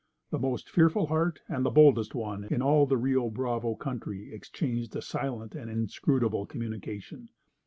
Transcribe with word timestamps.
The 0.31 0.39
most 0.39 0.67
fearful 0.67 1.05
heart 1.05 1.41
and 1.47 1.63
the 1.63 1.69
boldest 1.69 2.15
one 2.15 2.45
in 2.45 2.63
all 2.63 2.87
the 2.87 2.97
Rio 2.97 3.29
Bravo 3.29 3.75
country 3.75 4.33
exchanged 4.33 4.95
a 4.95 5.01
silent 5.03 5.53
and 5.53 5.69
inscrutable 5.69 6.47
communication. 6.47 7.29